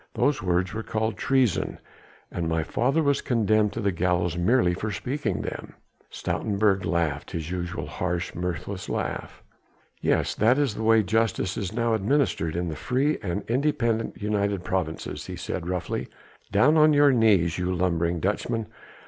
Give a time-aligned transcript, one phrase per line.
[0.15, 1.77] Those words were called treason,
[2.31, 5.75] and my father was condemned to the gallows merely for speaking them."
[6.09, 9.43] Stoutenburg laughed, his usual harsh, mirthless laugh.
[10.01, 10.33] "Yes!
[10.33, 15.27] that is the way justice is now administered in the free and independent United Provinces,"
[15.27, 16.07] he said roughly;
[16.51, 18.65] "down on your knees, ye lumbering Dutchmen!